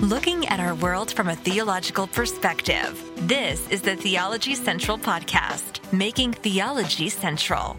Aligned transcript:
looking 0.00 0.46
at 0.46 0.60
our 0.60 0.76
world 0.76 1.12
from 1.12 1.28
a 1.28 1.34
theological 1.34 2.06
perspective. 2.06 3.02
This 3.26 3.68
is 3.68 3.82
the 3.82 3.96
Theology 3.96 4.54
Central 4.54 4.96
Podcast, 4.96 5.92
making 5.92 6.34
theology 6.34 7.08
central. 7.08 7.76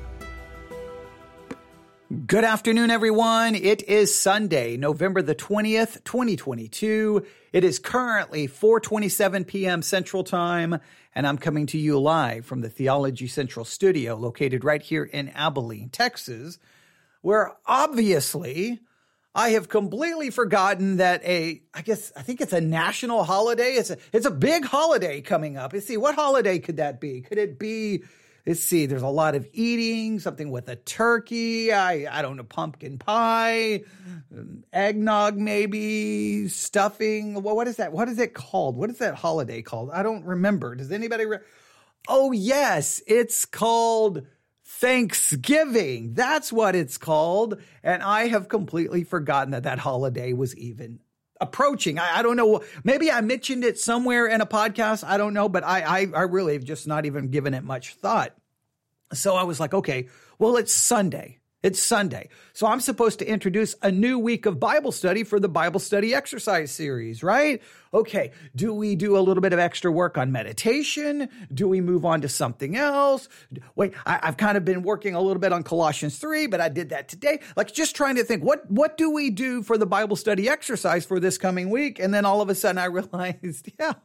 Good 2.28 2.44
afternoon, 2.44 2.92
everyone. 2.92 3.56
It 3.56 3.84
is 3.84 4.14
Sunday, 4.14 4.76
November 4.76 5.22
the 5.22 5.34
20th, 5.34 6.04
2022. 6.04 7.26
It 7.54 7.64
is 7.64 7.80
currently 7.80 8.50
4:27 8.50 9.48
p.m. 9.48 9.82
Central 9.82 10.26
Time, 10.26 10.80
and 11.16 11.26
I'm 11.26 11.38
coming 11.38 11.68
to 11.68 11.78
you 11.78 12.00
live 12.00 12.46
from 12.46 12.60
the 12.60 12.70
Theology 12.70 13.28
Central 13.28 13.64
studio 13.64 14.16
located 14.16 14.66
right 14.66 14.82
here 14.82 15.06
in 15.06 15.30
Abilene, 15.30 15.88
Texas, 15.88 16.60
where 17.22 17.56
obviously 17.66 18.82
I 19.36 19.52
have 19.52 19.70
completely 19.70 20.32
forgotten 20.32 20.98
that 20.98 21.24
a 21.24 21.62
I 21.74 21.82
guess 21.82 22.12
I 22.16 22.24
think 22.24 22.42
it's 22.42 22.54
a 22.54 22.62
national 22.62 23.24
holiday. 23.24 23.74
It's 23.74 23.90
a 23.90 23.98
it's 24.12 24.26
a 24.26 24.32
big 24.32 24.66
holiday 24.66 25.22
coming 25.22 25.58
up. 25.58 25.74
Let's 25.74 25.86
see 25.86 25.98
what 25.98 26.16
holiday 26.16 26.60
could 26.60 26.78
that 26.78 27.00
be? 27.00 27.22
Could 27.22 27.38
it 27.38 27.60
be 27.60 28.04
Let's 28.50 28.64
see, 28.64 28.88
there's 28.88 29.04
a 29.04 29.08
lot 29.08 29.36
of 29.36 29.48
eating, 29.54 30.20
something 30.20 30.50
with 30.50 30.70
a 30.70 30.76
turkey. 30.76 31.72
I, 31.72 32.08
I 32.10 32.24
don't 32.24 32.36
know, 32.36 32.44
pumpkin 32.44 32.98
pie, 32.98 33.84
eggnog, 34.74 35.38
maybe 35.38 36.48
stuffing. 36.48 37.44
Well, 37.44 37.56
what 37.56 37.68
is 37.68 37.76
that? 37.76 37.92
What 37.92 38.08
is 38.08 38.18
it 38.18 38.34
called? 38.34 38.76
What 38.76 38.90
is 38.90 38.98
that 39.00 39.14
holiday 39.14 39.62
called? 39.62 39.92
I 39.92 40.02
don't 40.02 40.26
remember. 40.26 40.74
Does 40.74 40.92
anybody? 40.92 41.26
Re- 41.26 41.40
oh, 42.08 42.32
yes, 42.32 43.04
it's 43.06 43.46
called 43.46 44.26
Thanksgiving. 44.80 46.14
That's 46.14 46.54
what 46.54 46.74
it's 46.74 46.98
called. 46.98 47.62
And 47.84 48.02
I 48.02 48.28
have 48.28 48.48
completely 48.48 49.04
forgotten 49.04 49.52
that 49.52 49.64
that 49.64 49.80
holiday 49.80 50.32
was 50.32 50.56
even 50.56 51.00
approaching. 51.42 52.00
I, 52.00 52.20
I, 52.20 52.22
don't 52.22 52.38
know. 52.38 52.64
Maybe 52.84 53.12
I 53.12 53.20
mentioned 53.22 53.66
it 53.66 53.78
somewhere 53.78 54.26
in 54.28 54.40
a 54.40 54.46
podcast. 54.46 55.04
I 55.04 55.18
don't 55.18 55.34
know, 55.34 55.50
but 55.50 55.64
I, 55.66 55.82
I, 55.82 56.08
I 56.14 56.22
really 56.22 56.54
have 56.54 56.64
just 56.64 56.88
not 56.88 57.06
even 57.06 57.30
given 57.30 57.54
it 57.54 57.64
much 57.64 57.96
thought. 57.96 58.34
So 59.14 59.36
I 59.36 59.44
was 59.44 59.60
like, 59.60 59.74
okay, 59.74 60.08
well, 60.38 60.56
it's 60.56 60.74
Sunday. 60.74 61.40
It's 61.62 61.82
Sunday. 61.82 62.30
So 62.54 62.68
I'm 62.68 62.80
supposed 62.80 63.20
to 63.20 63.28
introduce 63.28 63.76
a 63.82 63.92
new 63.92 64.18
week 64.18 64.46
of 64.46 64.62
Bible 64.62 64.94
study 64.94 65.26
for 65.26 65.42
the 65.42 65.50
Bible 65.50 65.82
study 65.82 66.16
exercise 66.16 66.72
series, 66.72 67.22
right? 67.22 67.62
Okay. 67.94 68.32
Do 68.56 68.74
we 68.74 68.96
do 68.96 69.18
a 69.18 69.20
little 69.20 69.42
bit 69.42 69.52
of 69.52 69.60
extra 69.60 69.92
work 69.92 70.18
on 70.18 70.32
meditation? 70.32 71.28
Do 71.54 71.68
we 71.68 71.82
move 71.82 72.06
on 72.06 72.22
to 72.22 72.30
something 72.30 72.78
else? 72.78 73.28
Wait, 73.76 73.94
I, 74.06 74.20
have 74.24 74.38
kind 74.38 74.56
of 74.56 74.64
been 74.64 74.84
working 74.84 75.16
a 75.16 75.22
little 75.22 75.42
bit 75.42 75.52
on 75.52 75.64
Colossians 75.64 76.18
3, 76.18 76.48
but 76.48 76.62
I 76.62 76.70
did 76.70 76.90
that 76.90 77.10
today. 77.10 77.42
Like 77.58 77.74
just 77.74 77.94
trying 77.94 78.16
to 78.16 78.24
think, 78.24 78.42
what, 78.42 78.72
what 78.72 78.96
do 78.96 79.12
we 79.12 79.30
do 79.30 79.62
for 79.62 79.78
the 79.78 79.86
Bible 79.86 80.16
study 80.16 80.48
exercise 80.48 81.06
for 81.06 81.20
this 81.20 81.38
coming 81.38 81.70
week? 81.70 82.00
And 82.00 82.14
then 82.14 82.24
all 82.24 82.40
of 82.40 82.50
a 82.50 82.56
sudden 82.56 82.78
I 82.78 82.86
realized, 82.86 83.70
yeah, 83.78 83.96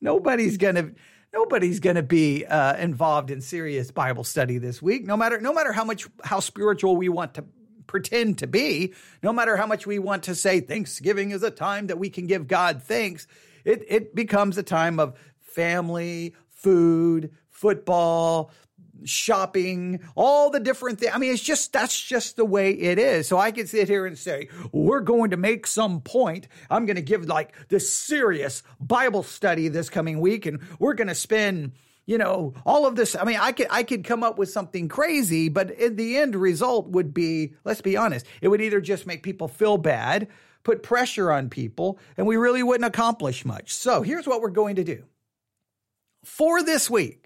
nobody's 0.00 0.56
going 0.56 0.76
to, 0.76 0.92
nobody's 1.32 1.80
going 1.80 1.96
to 1.96 2.02
be 2.02 2.44
uh, 2.44 2.76
involved 2.76 3.30
in 3.30 3.40
serious 3.40 3.90
Bible 3.90 4.24
study 4.24 4.58
this 4.58 4.82
week. 4.82 5.04
No 5.04 5.16
matter 5.16 5.40
no 5.40 5.52
matter 5.52 5.72
how 5.72 5.84
much 5.84 6.08
how 6.24 6.40
spiritual 6.40 6.96
we 6.96 7.08
want 7.08 7.34
to 7.34 7.44
pretend 7.86 8.38
to 8.38 8.46
be, 8.46 8.94
no 9.22 9.32
matter 9.32 9.56
how 9.56 9.66
much 9.66 9.86
we 9.86 9.98
want 9.98 10.24
to 10.24 10.34
say 10.34 10.60
Thanksgiving 10.60 11.30
is 11.30 11.42
a 11.42 11.50
time 11.50 11.88
that 11.88 11.98
we 11.98 12.10
can 12.10 12.26
give 12.26 12.46
God 12.46 12.82
thanks, 12.82 13.26
it 13.64 13.84
it 13.88 14.14
becomes 14.14 14.58
a 14.58 14.62
time 14.62 14.98
of 14.98 15.18
family, 15.40 16.34
food, 16.50 17.32
football, 17.50 18.50
shopping, 19.04 20.00
all 20.14 20.50
the 20.50 20.60
different 20.60 21.00
things. 21.00 21.12
I 21.14 21.18
mean, 21.18 21.32
it's 21.32 21.42
just, 21.42 21.72
that's 21.72 22.00
just 22.00 22.36
the 22.36 22.44
way 22.44 22.70
it 22.72 22.98
is. 22.98 23.28
So 23.28 23.38
I 23.38 23.50
can 23.50 23.66
sit 23.66 23.88
here 23.88 24.06
and 24.06 24.18
say, 24.18 24.48
we're 24.72 25.00
going 25.00 25.30
to 25.30 25.36
make 25.36 25.66
some 25.66 26.00
point. 26.00 26.48
I'm 26.70 26.86
going 26.86 26.96
to 26.96 27.02
give 27.02 27.26
like 27.26 27.54
this 27.68 27.92
serious 27.92 28.62
Bible 28.80 29.22
study 29.22 29.68
this 29.68 29.90
coming 29.90 30.20
week 30.20 30.46
and 30.46 30.60
we're 30.78 30.94
going 30.94 31.08
to 31.08 31.14
spend, 31.14 31.72
you 32.06 32.18
know, 32.18 32.54
all 32.64 32.86
of 32.86 32.96
this. 32.96 33.14
I 33.14 33.24
mean, 33.24 33.38
I 33.40 33.52
could, 33.52 33.68
I 33.70 33.82
could 33.82 34.04
come 34.04 34.22
up 34.22 34.38
with 34.38 34.50
something 34.50 34.88
crazy, 34.88 35.48
but 35.48 35.70
in 35.70 35.96
the 35.96 36.18
end 36.18 36.34
result 36.34 36.88
would 36.88 37.14
be, 37.14 37.54
let's 37.64 37.80
be 37.80 37.96
honest, 37.96 38.26
it 38.40 38.48
would 38.48 38.60
either 38.60 38.80
just 38.80 39.06
make 39.06 39.22
people 39.22 39.48
feel 39.48 39.78
bad, 39.78 40.28
put 40.64 40.82
pressure 40.82 41.30
on 41.30 41.48
people, 41.48 41.98
and 42.16 42.26
we 42.26 42.36
really 42.36 42.62
wouldn't 42.62 42.86
accomplish 42.86 43.44
much. 43.44 43.72
So 43.72 44.02
here's 44.02 44.26
what 44.26 44.40
we're 44.40 44.50
going 44.50 44.76
to 44.76 44.84
do. 44.84 45.04
For 46.24 46.62
this 46.62 46.88
week, 46.88 47.21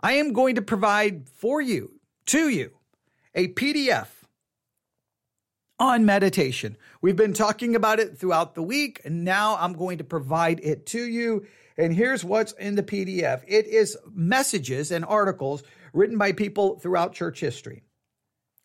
I 0.00 0.12
am 0.14 0.32
going 0.32 0.54
to 0.54 0.62
provide 0.62 1.28
for 1.28 1.60
you, 1.60 2.00
to 2.26 2.48
you, 2.48 2.72
a 3.34 3.48
PDF 3.48 4.08
on 5.78 6.04
meditation. 6.04 6.76
We've 7.00 7.16
been 7.16 7.32
talking 7.32 7.74
about 7.74 8.00
it 8.00 8.18
throughout 8.18 8.54
the 8.54 8.62
week, 8.62 9.00
and 9.04 9.24
now 9.24 9.56
I'm 9.56 9.72
going 9.72 9.98
to 9.98 10.04
provide 10.04 10.60
it 10.62 10.86
to 10.86 11.02
you. 11.02 11.46
And 11.76 11.94
here's 11.94 12.24
what's 12.24 12.52
in 12.52 12.74
the 12.74 12.82
PDF 12.82 13.42
it 13.46 13.66
is 13.66 13.96
messages 14.12 14.90
and 14.90 15.04
articles 15.04 15.62
written 15.92 16.18
by 16.18 16.32
people 16.32 16.78
throughout 16.78 17.14
church 17.14 17.40
history. 17.40 17.82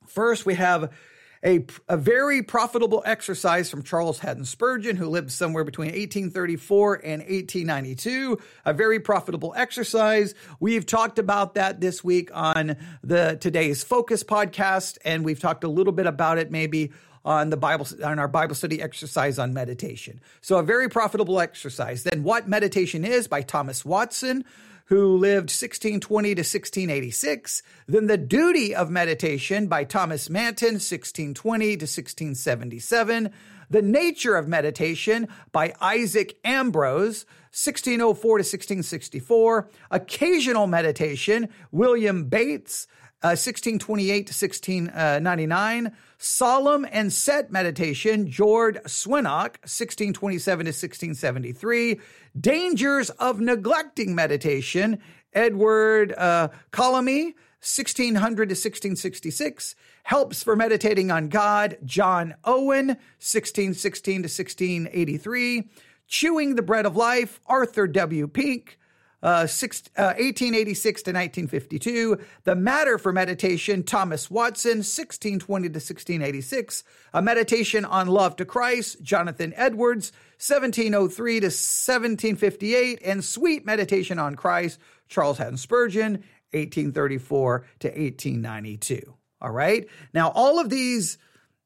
First, 0.08 0.46
we 0.46 0.56
have 0.56 0.92
a, 1.44 1.66
a 1.90 1.98
very 1.98 2.42
profitable 2.42 3.04
exercise 3.06 3.70
from 3.70 3.84
Charles 3.84 4.20
Haddon 4.20 4.46
Spurgeon, 4.46 4.96
who 4.96 5.10
lived 5.10 5.32
somewhere 5.32 5.64
between 5.64 5.88
1834 5.88 6.96
and 6.96 7.22
1892. 7.22 8.40
A 8.66 8.74
very 8.74 9.00
profitable 9.00 9.54
exercise. 9.56 10.34
We've 10.60 10.86
talked 10.86 11.20
about 11.20 11.56
that 11.56 11.82
this 11.82 12.04
week 12.04 12.30
on 12.34 12.78
the 13.04 13.38
today's 13.40 13.84
Focus 13.84 14.24
podcast, 14.24 14.98
and 15.04 15.26
we've 15.26 15.40
talked 15.40 15.64
a 15.64 15.70
little 15.70 15.94
bit 15.94 16.08
about 16.08 16.38
it 16.38 16.50
maybe 16.50 16.92
on 17.26 17.50
the 17.50 17.58
Bible 17.58 17.88
on 18.04 18.20
our 18.20 18.28
Bible 18.28 18.56
study 18.56 18.82
exercise 18.82 19.40
on 19.40 19.54
meditation. 19.54 20.20
So 20.42 20.58
a 20.58 20.64
very 20.64 20.90
profitable 20.90 21.40
exercise. 21.40 22.04
Then 22.04 22.24
what 22.24 22.48
meditation 22.48 23.06
is 23.06 23.28
by 23.28 23.42
Thomas 23.42 23.86
Watson 23.86 24.44
who 24.86 25.18
lived 25.18 25.50
1620 25.50 26.36
to 26.36 26.42
1686. 26.42 27.64
Then 27.88 28.08
The 28.08 28.18
Duty 28.18 28.76
of 28.76 28.90
Meditation 28.90 29.68
by 29.68 29.84
Thomas 29.84 30.30
Manton, 30.30 30.76
1620 30.76 31.66
to 31.66 31.84
1677. 31.84 33.32
The 33.70 33.82
Nature 33.82 34.36
of 34.36 34.48
Meditation 34.48 35.28
by 35.52 35.74
Isaac 35.82 36.38
Ambrose, 36.44 37.26
1604 37.52 38.38
to 38.38 38.42
1664. 38.42 39.70
Occasional 39.90 40.68
Meditation, 40.68 41.50
William 41.72 42.26
Bates, 42.26 42.88
uh, 43.24 43.40
1628 43.40 44.28
to 44.28 44.46
1699. 44.46 45.96
Solemn 46.18 46.86
and 46.92 47.12
Set 47.12 47.52
Meditation, 47.52 48.30
George 48.30 48.76
Swinnock, 48.84 49.60
1627 49.64 50.66
to 50.66 50.70
1673. 50.70 52.00
Dangers 52.40 53.10
of 53.12 53.40
Neglecting 53.40 54.14
Meditation, 54.14 55.00
Edward 55.34 56.14
uh, 56.14 56.50
1600 57.64 58.14
to 58.14 58.54
1666. 58.54 59.76
Helps 60.04 60.44
for 60.44 60.56
Meditating 60.56 61.10
on 61.10 61.30
God, 61.30 61.78
John 61.86 62.36
Owen, 62.44 62.88
1616 62.88 64.16
to 64.16 64.28
1683. 64.28 65.70
Chewing 66.08 66.56
the 66.56 66.62
Bread 66.62 66.86
of 66.86 66.98
Life, 66.98 67.40
Arthur 67.46 67.88
W. 67.88 68.28
Pink, 68.28 68.78
uh, 69.24 69.48
six, 69.48 69.84
uh, 69.98 70.14
1886 70.20 71.04
to 71.04 71.10
1952. 71.12 72.20
The 72.44 72.56
Matter 72.56 72.98
for 72.98 73.14
Meditation, 73.14 73.84
Thomas 73.84 74.30
Watson, 74.30 74.80
1620 74.80 75.70
to 75.70 75.78
1686. 75.78 76.84
A 77.14 77.22
Meditation 77.22 77.86
on 77.86 78.08
Love 78.08 78.36
to 78.36 78.46
Christ, 78.46 79.02
Jonathan 79.02 79.54
Edwards, 79.56 80.12
1703 80.46 81.40
to 81.40 81.46
1758. 81.46 83.00
And 83.04 83.24
Sweet 83.24 83.66
Meditation 83.66 84.20
on 84.20 84.36
Christ, 84.36 84.78
Charles 85.08 85.38
Haddon 85.38 85.58
Spurgeon, 85.58 86.24
1834 86.52 87.66
to 87.80 87.88
1892. 87.88 89.14
All 89.42 89.52
right. 89.52 89.88
Now, 90.14 90.32
all 90.36 90.60
of 90.60 90.70
these 90.70 91.18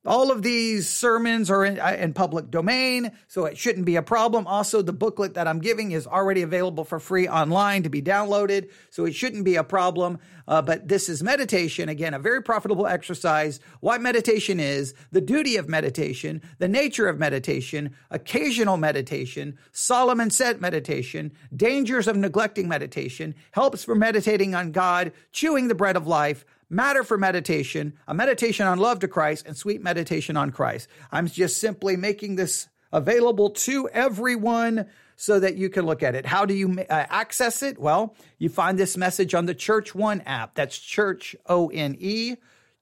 all 0.06 0.32
of 0.32 0.42
these 0.42 0.88
sermons 0.88 1.50
are 1.50 1.66
in, 1.66 1.80
uh, 1.80 1.98
in, 2.00 2.14
public 2.14 2.50
domain, 2.50 3.12
so 3.28 3.46
it 3.46 3.58
shouldn't 3.58 3.86
be 3.86 3.98
a 3.98 4.02
problem. 4.02 4.48
Also, 4.48 4.82
the 4.82 4.94
booklet 4.94 5.34
that 5.34 5.48
I'm 5.48 5.60
giving 5.60 5.92
is 5.92 6.08
already 6.08 6.44
available 6.44 6.86
for 6.86 7.00
free 7.00 7.28
online 7.28 7.84
to 7.84 7.90
be 7.90 8.02
downloaded, 8.02 8.70
so 8.90 9.06
it 9.06 9.14
shouldn't 9.14 9.44
be 9.44 9.56
a 9.56 9.64
problem. 9.64 10.20
Uh, 10.48 10.62
but 10.62 10.88
this 10.88 11.10
is 11.10 11.22
meditation, 11.22 11.90
again, 11.90 12.14
a 12.14 12.20
very 12.20 12.42
profitable 12.42 12.88
exercise. 12.88 13.60
What 13.82 14.02
meditation 14.02 14.62
is, 14.62 14.94
the 15.12 15.20
duty 15.20 15.58
of 15.58 15.68
meditation, 15.68 16.42
the 16.58 16.70
nature 16.70 17.10
of 17.10 17.20
meditation, 17.20 17.94
occasional 18.10 18.78
meditation, 18.78 19.58
Solomon 19.74 20.30
set 20.30 20.62
meditation, 20.62 21.34
dangers 21.54 22.08
of 22.08 22.16
neglecting 22.16 22.70
meditation, 22.70 23.36
helps 23.52 23.84
for 23.84 23.96
meditating 23.96 24.56
on 24.56 24.72
God, 24.72 25.12
chewing 25.34 25.68
the 25.68 25.76
bread 25.76 25.98
of 25.98 26.08
life, 26.08 26.46
matter 26.70 27.04
for 27.04 27.18
meditation, 27.18 27.94
a 28.08 28.14
meditation 28.14 28.68
on 28.68 28.80
love 28.80 29.00
to 29.00 29.08
Christ, 29.08 29.46
and 29.48 29.56
sweet 29.56 29.82
meditation 29.82 30.38
on 30.38 30.52
Christ. 30.52 30.88
I'm 31.12 31.28
just 31.28 31.58
simply 31.58 31.96
making 31.96 32.36
this 32.36 32.68
available 32.92 33.50
to 33.52 33.90
everyone 33.90 34.88
so 35.16 35.40
that 35.40 35.56
you 35.56 35.70
can 35.70 35.86
look 35.86 36.04
at 36.04 36.16
it. 36.16 36.26
How 36.26 36.46
do 36.46 36.54
you 36.54 36.80
uh, 36.80 36.84
access 36.90 37.64
it? 37.64 37.80
Well, 37.80 38.16
you 38.38 38.50
find 38.50 38.78
this 38.78 38.96
message 38.96 39.34
on 39.34 39.46
the 39.46 39.56
Church 39.56 39.96
One 39.96 40.22
app. 40.22 40.56
That's 40.56 40.78
Church 40.78 41.36
O 41.48 41.68
N 41.70 41.96
E. 42.00 42.36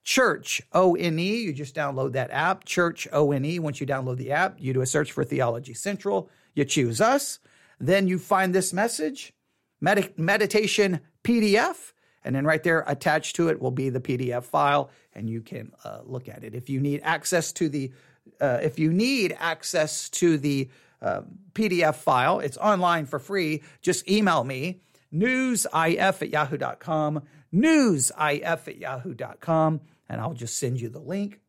Church, 0.04 0.62
O 0.72 0.96
N 0.96 1.18
E. 1.18 1.38
You 1.38 1.54
just 1.54 1.76
download 1.76 2.12
that 2.12 2.30
app, 2.32 2.66
Church, 2.66 3.08
O 3.12 3.32
N 3.32 3.44
E. 3.44 3.58
Once 3.58 3.82
you 3.82 3.88
download 3.88 4.18
the 4.18 4.32
app, 4.32 4.58
you 4.60 4.74
do 4.74 4.82
a 4.82 4.86
search 4.86 5.12
for 5.12 5.24
Theology 5.24 5.74
Central. 5.74 6.30
You 6.54 6.66
choose 6.66 7.02
us. 7.02 7.40
Then 7.80 8.08
you 8.08 8.20
find 8.20 8.54
this 8.54 8.72
message, 8.72 9.34
med- 9.82 10.18
meditation 10.18 11.02
PDF. 11.24 11.94
And 12.26 12.36
then 12.36 12.44
right 12.44 12.62
there 12.62 12.84
attached 12.88 13.38
to 13.38 13.48
it 13.48 13.62
will 13.62 13.72
be 13.72 13.90
the 13.90 14.02
PDF 14.02 14.44
file, 14.44 14.90
and 15.14 15.30
you 15.30 15.42
can 15.42 15.72
uh, 15.86 16.00
look 16.04 16.28
at 16.28 16.44
it. 16.44 16.54
If 16.54 16.70
you 16.70 16.82
need 16.82 17.00
access 17.04 17.54
to 17.54 17.70
the, 17.70 17.94
uh, 18.42 18.60
if 18.62 18.78
you 18.78 18.92
need 18.92 19.38
access 19.40 20.10
to 20.10 20.38
the 20.38 20.70
uh, 21.02 21.22
PDF 21.54 21.96
file, 21.96 22.40
it's 22.40 22.58
online 22.58 23.06
for 23.06 23.20
free. 23.20 23.64
Just 23.82 24.10
email 24.10 24.44
me 24.44 24.82
newsif 25.14 26.22
at 26.22 26.30
yahoo.com, 26.30 27.22
newsif 27.54 28.68
at 28.68 28.78
yahoo.com 28.78 29.80
and 30.10 30.22
I'll 30.22 30.34
just 30.34 30.58
send 30.58 30.80
you 30.80 30.90
the 30.90 31.00
link. 31.00 31.40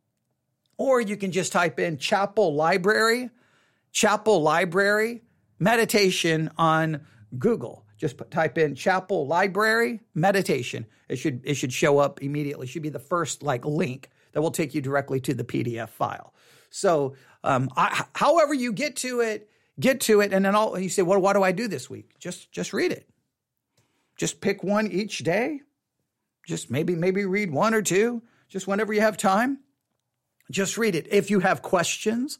Or 0.77 1.01
you 1.01 1.17
can 1.17 1.31
just 1.31 1.51
type 1.51 1.79
in 1.79 1.97
Chapel 1.97 2.53
Library, 2.53 3.29
Chapel 3.91 4.41
Library 4.41 5.23
meditation 5.59 6.51
on 6.57 7.01
Google. 7.37 7.85
Just 7.97 8.17
put, 8.17 8.31
type 8.31 8.57
in 8.57 8.75
Chapel 8.75 9.27
Library 9.27 10.01
meditation. 10.13 10.85
It 11.09 11.17
should 11.17 11.41
it 11.43 11.55
should 11.55 11.73
show 11.73 11.99
up 11.99 12.21
immediately. 12.21 12.65
It 12.67 12.69
should 12.69 12.83
be 12.83 12.89
the 12.89 12.99
first 12.99 13.43
like 13.43 13.65
link 13.65 14.09
that 14.33 14.41
will 14.41 14.51
take 14.51 14.75
you 14.75 14.81
directly 14.81 15.19
to 15.21 15.33
the 15.33 15.43
PDF 15.43 15.89
file. 15.89 16.33
So, 16.69 17.15
um, 17.43 17.69
I, 17.75 18.05
however 18.13 18.53
you 18.53 18.71
get 18.73 18.97
to 18.97 19.21
it, 19.21 19.49
get 19.79 20.01
to 20.01 20.21
it, 20.21 20.33
and 20.33 20.45
then 20.45 20.53
all 20.53 20.77
you 20.77 20.89
say, 20.89 21.01
well, 21.01 21.19
what 21.19 21.33
do 21.33 21.43
I 21.43 21.51
do 21.51 21.67
this 21.67 21.89
week? 21.89 22.19
Just 22.19 22.51
just 22.51 22.73
read 22.73 22.91
it. 22.91 23.09
Just 24.15 24.41
pick 24.41 24.63
one 24.63 24.91
each 24.91 25.19
day. 25.19 25.61
Just 26.45 26.69
maybe 26.69 26.95
maybe 26.95 27.25
read 27.25 27.51
one 27.51 27.73
or 27.73 27.81
two 27.81 28.21
just 28.49 28.67
whenever 28.67 28.93
you 28.93 29.01
have 29.01 29.17
time, 29.17 29.59
just 30.49 30.77
read 30.77 30.95
it. 30.95 31.07
If 31.09 31.29
you 31.29 31.41
have 31.41 31.61
questions 31.61 32.39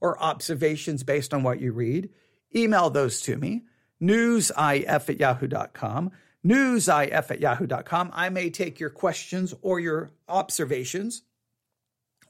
or 0.00 0.22
observations 0.22 1.02
based 1.02 1.32
on 1.32 1.42
what 1.42 1.60
you 1.60 1.72
read, 1.72 2.10
email 2.54 2.90
those 2.90 3.22
to 3.22 3.36
me, 3.36 3.64
newsif 4.02 5.08
at 5.08 5.20
yahoo.com, 5.20 6.10
newsif 6.44 7.30
at 7.30 7.40
yahoo.com. 7.40 8.10
I 8.12 8.28
may 8.28 8.50
take 8.50 8.80
your 8.80 8.90
questions 8.90 9.54
or 9.62 9.80
your 9.80 10.10
observations 10.28 11.22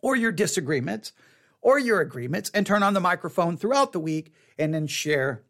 or 0.02 0.16
your 0.16 0.32
disagreements 0.32 1.12
or 1.60 1.78
your 1.78 2.00
agreements 2.00 2.50
and 2.54 2.66
turn 2.66 2.82
on 2.82 2.94
the 2.94 3.00
microphone 3.00 3.56
throughout 3.56 3.92
the 3.92 4.00
week 4.00 4.32
and 4.58 4.72
then 4.72 4.86
share 4.86 5.42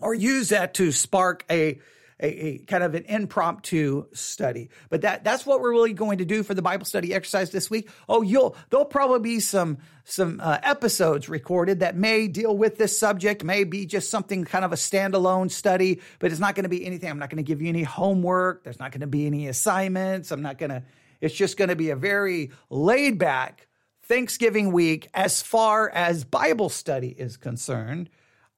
or 0.00 0.14
use 0.14 0.50
that 0.50 0.74
to 0.74 0.92
spark 0.92 1.44
a 1.50 1.80
a, 2.20 2.26
a, 2.26 2.58
kind 2.58 2.82
of 2.82 2.94
an 2.94 3.04
impromptu 3.04 4.06
study. 4.12 4.70
But 4.90 5.02
that 5.02 5.24
that's 5.24 5.44
what 5.44 5.60
we're 5.60 5.72
really 5.72 5.92
going 5.92 6.18
to 6.18 6.24
do 6.24 6.42
for 6.42 6.54
the 6.54 6.62
Bible 6.62 6.84
study 6.84 7.14
exercise 7.14 7.50
this 7.50 7.70
week. 7.70 7.90
Oh, 8.08 8.22
you'll 8.22 8.56
there'll 8.70 8.86
probably 8.86 9.20
be 9.20 9.40
some 9.40 9.78
some 10.04 10.40
uh, 10.42 10.58
episodes 10.62 11.28
recorded 11.28 11.80
that 11.80 11.96
may 11.96 12.28
deal 12.28 12.56
with 12.56 12.76
this 12.76 12.98
subject, 12.98 13.44
may 13.44 13.64
be 13.64 13.86
just 13.86 14.10
something 14.10 14.44
kind 14.44 14.64
of 14.64 14.72
a 14.72 14.76
standalone 14.76 15.50
study, 15.50 16.00
but 16.18 16.30
it's 16.30 16.40
not 16.40 16.54
going 16.54 16.64
to 16.64 16.68
be 16.68 16.84
anything. 16.84 17.08
I'm 17.08 17.18
not 17.18 17.30
going 17.30 17.42
to 17.42 17.48
give 17.48 17.62
you 17.62 17.68
any 17.68 17.84
homework. 17.84 18.64
There's 18.64 18.80
not 18.80 18.90
going 18.92 19.00
to 19.02 19.06
be 19.06 19.26
any 19.26 19.48
assignments. 19.48 20.30
I'm 20.30 20.42
not 20.42 20.58
going 20.58 20.70
to. 20.70 20.82
It's 21.20 21.34
just 21.34 21.56
going 21.56 21.68
to 21.68 21.76
be 21.76 21.90
a 21.90 21.96
very 21.96 22.50
laid 22.68 23.18
back 23.18 23.68
Thanksgiving 24.04 24.72
week 24.72 25.08
as 25.14 25.40
far 25.40 25.88
as 25.88 26.24
Bible 26.24 26.68
study 26.68 27.08
is 27.08 27.36
concerned. 27.36 28.10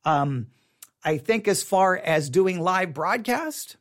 Um, 0.04 0.48
I 1.04 1.18
think 1.18 1.46
as 1.46 1.62
far 1.62 1.96
as 1.96 2.30
doing 2.30 2.60
live 2.60 2.94
broadcast, 2.94 3.76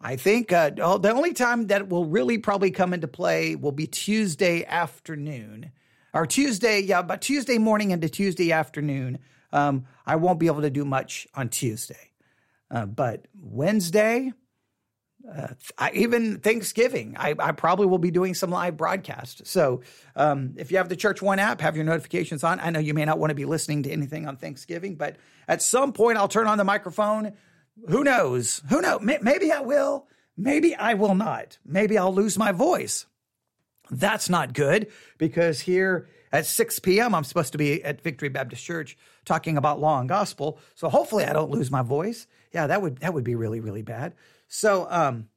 I 0.00 0.16
think 0.16 0.52
uh, 0.52 0.70
oh, 0.78 0.98
the 0.98 1.12
only 1.12 1.32
time 1.32 1.68
that 1.68 1.88
will 1.88 2.04
really 2.04 2.38
probably 2.38 2.70
come 2.70 2.94
into 2.94 3.08
play 3.08 3.56
will 3.56 3.72
be 3.72 3.86
Tuesday 3.86 4.64
afternoon 4.64 5.72
or 6.14 6.26
Tuesday, 6.26 6.80
yeah, 6.80 7.02
but 7.02 7.20
Tuesday 7.20 7.58
morning 7.58 7.90
into 7.90 8.08
Tuesday 8.08 8.52
afternoon. 8.52 9.18
Um, 9.52 9.86
I 10.06 10.16
won't 10.16 10.38
be 10.38 10.46
able 10.46 10.62
to 10.62 10.70
do 10.70 10.84
much 10.84 11.26
on 11.34 11.48
Tuesday, 11.48 12.10
uh, 12.70 12.86
but 12.86 13.26
Wednesday, 13.40 14.32
uh, 15.30 15.48
I, 15.78 15.90
even 15.92 16.38
Thanksgiving, 16.38 17.16
I, 17.18 17.34
I, 17.38 17.52
probably 17.52 17.86
will 17.86 17.98
be 17.98 18.10
doing 18.10 18.34
some 18.34 18.50
live 18.50 18.76
broadcast. 18.76 19.46
So 19.46 19.82
um, 20.16 20.54
if 20.56 20.70
you 20.70 20.78
have 20.78 20.88
the 20.88 20.96
Church 20.96 21.22
One 21.22 21.38
app, 21.38 21.60
have 21.60 21.76
your 21.76 21.84
notifications 21.84 22.42
on. 22.42 22.58
I 22.60 22.70
know 22.70 22.80
you 22.80 22.92
may 22.92 23.04
not 23.04 23.18
want 23.18 23.30
to 23.30 23.34
be 23.34 23.44
listening 23.44 23.84
to 23.84 23.90
anything 23.90 24.26
on 24.26 24.36
Thanksgiving, 24.36 24.96
but 24.96 25.16
at 25.46 25.62
some 25.62 25.92
point 25.92 26.18
I'll 26.18 26.28
turn 26.28 26.48
on 26.48 26.58
the 26.58 26.64
microphone. 26.64 27.32
Who 27.88 28.02
knows? 28.02 28.62
Who 28.68 28.80
knows? 28.80 29.00
Maybe 29.00 29.52
I 29.52 29.60
will. 29.60 30.06
Maybe 30.36 30.74
I 30.74 30.94
will 30.94 31.14
not. 31.14 31.58
Maybe 31.64 31.96
I'll 31.96 32.14
lose 32.14 32.36
my 32.36 32.52
voice. 32.52 33.06
That's 33.90 34.28
not 34.28 34.54
good 34.54 34.90
because 35.18 35.60
here 35.60 36.08
at 36.32 36.46
6 36.46 36.78
p.m. 36.80 37.14
I'm 37.14 37.24
supposed 37.24 37.52
to 37.52 37.58
be 37.58 37.84
at 37.84 38.00
Victory 38.00 38.28
Baptist 38.30 38.64
Church 38.64 38.96
talking 39.24 39.56
about 39.56 39.80
law 39.80 40.00
and 40.00 40.08
gospel. 40.08 40.58
So 40.74 40.88
hopefully 40.88 41.24
I 41.24 41.32
don't 41.32 41.50
lose 41.50 41.70
my 41.70 41.82
voice. 41.82 42.26
Yeah, 42.52 42.66
that 42.66 42.82
would 42.82 42.98
that 42.98 43.14
would 43.14 43.24
be 43.24 43.34
really 43.34 43.60
really 43.60 43.82
bad. 43.82 44.14
So 44.54 44.86
um, 44.90 45.28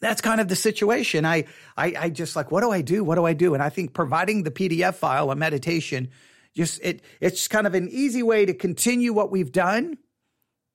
that's 0.00 0.20
kind 0.20 0.40
of 0.40 0.46
the 0.46 0.54
situation. 0.54 1.26
I, 1.26 1.46
I, 1.76 1.94
I 1.98 2.10
just 2.10 2.36
like, 2.36 2.52
what 2.52 2.60
do 2.60 2.70
I 2.70 2.80
do? 2.80 3.02
What 3.02 3.16
do 3.16 3.24
I 3.24 3.32
do? 3.32 3.54
And 3.54 3.62
I 3.62 3.70
think 3.70 3.92
providing 3.92 4.44
the 4.44 4.52
PDF 4.52 4.94
file, 4.94 5.32
a 5.32 5.36
meditation, 5.36 6.08
just 6.54 6.80
it, 6.80 7.02
it's 7.20 7.48
kind 7.48 7.66
of 7.66 7.74
an 7.74 7.88
easy 7.88 8.22
way 8.22 8.46
to 8.46 8.54
continue 8.54 9.12
what 9.12 9.32
we've 9.32 9.50
done, 9.50 9.98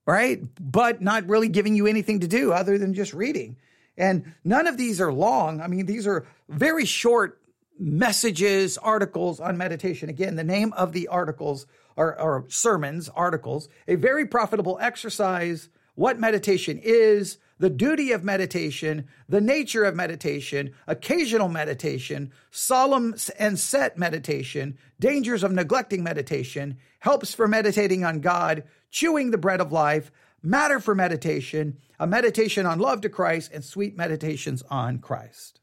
right? 0.06 0.42
But 0.60 1.02
not 1.02 1.30
really 1.30 1.48
giving 1.48 1.76
you 1.76 1.88
anything 1.88 2.20
to 2.20 2.28
do 2.28 2.52
other 2.52 2.78
than 2.78 2.94
just 2.94 3.14
reading. 3.14 3.56
And 3.98 4.34
none 4.44 4.68
of 4.68 4.76
these 4.76 5.00
are 5.00 5.14
long. 5.14 5.62
I 5.62 5.68
mean, 5.68 5.86
these 5.86 6.08
are 6.08 6.28
very 6.50 6.84
short 6.84 7.42
messages, 7.80 8.78
articles 8.78 9.40
on 9.40 9.58
meditation. 9.58 10.10
Again, 10.10 10.36
the 10.36 10.44
name 10.44 10.74
of 10.74 10.92
the 10.92 11.08
articles 11.08 11.68
are, 11.96 12.20
are 12.20 12.44
sermons, 12.50 13.08
articles, 13.08 13.70
a 13.88 13.96
very 13.96 14.26
profitable 14.26 14.78
exercise 14.82 15.70
what 15.98 16.20
meditation 16.20 16.80
is, 16.84 17.40
the 17.58 17.72
duty 17.72 18.12
of 18.12 18.24
meditation, 18.24 19.08
the 19.28 19.42
nature 19.42 19.84
of 19.84 19.96
meditation, 19.96 20.72
occasional 20.86 21.50
meditation, 21.50 22.32
solemn 22.52 23.16
and 23.40 23.58
set 23.58 23.98
meditation, 23.98 24.78
dangers 25.00 25.44
of 25.44 25.52
neglecting 25.52 26.04
meditation, 26.04 26.78
helps 27.00 27.34
for 27.34 27.48
meditating 27.48 28.06
on 28.06 28.20
God, 28.20 28.64
chewing 28.92 29.32
the 29.32 29.40
bread 29.40 29.60
of 29.60 29.72
life, 29.72 30.12
matter 30.44 30.80
for 30.80 30.94
meditation, 30.94 31.80
a 32.00 32.06
meditation 32.06 32.68
on 32.68 32.78
love 32.78 33.02
to 33.02 33.10
Christ, 33.10 33.52
and 33.52 33.64
sweet 33.66 33.98
meditations 33.98 34.62
on 34.70 35.00
Christ. 35.00 35.62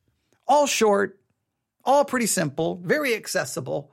All 0.49 0.67
short, 0.67 1.21
all 1.85 2.05
pretty 2.05 2.27
simple, 2.27 2.81
very 2.83 3.15
accessible, 3.15 3.93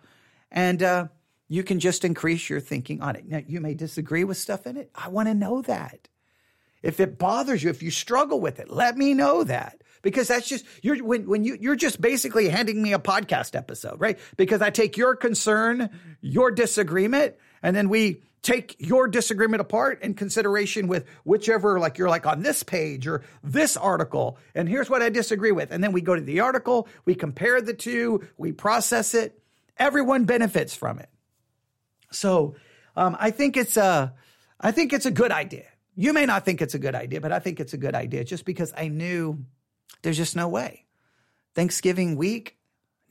and 0.52 0.82
uh, 0.82 1.08
you 1.50 1.62
can 1.62 1.80
just 1.80 2.04
increase 2.04 2.50
your 2.50 2.62
thinking 2.62 3.00
on 3.00 3.16
it. 3.16 3.28
Now, 3.28 3.44
you 3.46 3.62
may 3.62 3.76
disagree 3.76 4.24
with 4.24 4.38
stuff 4.38 4.66
in 4.66 4.76
it. 4.76 4.90
I 4.96 5.10
want 5.10 5.28
to 5.28 5.36
know 5.36 5.62
that. 5.62 6.08
If 6.84 7.00
it 7.00 7.18
bothers 7.18 7.64
you, 7.64 7.70
if 7.70 7.84
you 7.84 7.92
struggle 7.92 8.40
with 8.40 8.60
it, 8.60 8.70
let 8.70 8.98
me 8.98 9.14
know 9.14 9.44
that 9.44 9.82
because 10.02 10.28
that's 10.28 10.48
just 10.48 10.66
you're 10.82 11.04
when 11.04 11.28
when 11.28 11.44
you 11.44 11.58
you're 11.60 11.76
just 11.76 12.02
basically 12.02 12.50
handing 12.50 12.82
me 12.82 12.94
a 12.94 13.00
podcast 13.00 13.56
episode, 13.56 14.00
right? 14.00 14.20
Because 14.38 14.62
I 14.62 14.70
take 14.70 14.98
your 14.98 15.16
concern, 15.16 15.90
your 16.22 16.52
disagreement, 16.52 17.36
and 17.62 17.76
then 17.76 17.90
we 17.90 18.24
take 18.42 18.76
your 18.80 19.08
disagreement 19.08 19.62
apart 19.62 20.02
in 20.02 20.16
consideration 20.16 20.88
with 20.88 21.06
whichever 21.24 21.80
like 21.80 21.98
you're 21.98 22.10
like 22.10 22.26
on 22.26 22.42
this 22.42 22.64
page 22.64 23.06
or 23.06 23.24
this 23.44 23.78
article 23.78 24.40
and 24.56 24.68
here's 24.68 24.90
what 24.90 25.04
I 25.04 25.10
disagree 25.10 25.52
with 25.52 25.72
and 25.72 25.84
then 25.84 25.92
we 25.92 26.02
go 26.02 26.16
to 26.16 26.22
the 26.22 26.40
article, 26.40 26.88
we 27.06 27.14
compare 27.14 27.62
the 27.62 27.74
two, 27.74 28.28
we 28.38 28.52
process 28.52 29.14
it. 29.14 29.40
Everyone 29.78 30.26
benefits 30.26 30.76
from 30.76 31.00
it. 31.00 31.10
So, 32.12 32.56
um, 32.96 33.16
I 33.20 33.32
think 33.32 33.58
it's 33.58 33.78
a 33.78 34.14
I 34.60 34.72
think 34.72 34.94
it's 34.94 35.06
a 35.06 35.12
good 35.12 35.32
idea. 35.32 35.66
You 35.96 36.14
may 36.14 36.26
not 36.26 36.46
think 36.46 36.62
it's 36.62 36.74
a 36.74 36.80
good 36.80 36.96
idea, 36.96 37.22
but 37.22 37.32
I 37.32 37.40
think 37.40 37.60
it's 37.60 37.74
a 37.74 37.78
good 37.78 37.96
idea 37.96 38.24
just 38.24 38.46
because 38.46 38.74
I 38.76 38.88
knew 38.88 39.46
there's 40.02 40.18
just 40.18 40.36
no 40.36 40.48
way. 40.48 40.86
Thanksgiving 41.54 42.16
week, 42.16 42.58